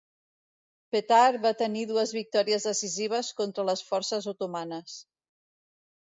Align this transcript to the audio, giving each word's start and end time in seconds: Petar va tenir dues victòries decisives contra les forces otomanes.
Petar 0.93 1.25
va 1.41 1.49
tenir 1.59 1.83
dues 1.91 2.13
victòries 2.19 2.65
decisives 2.69 3.29
contra 3.41 3.65
les 3.67 3.83
forces 3.91 4.31
otomanes. 4.33 4.97